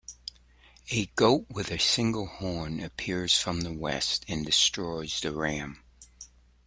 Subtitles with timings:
[0.89, 5.83] A goat with a single horn appears from the west and destroys the ram.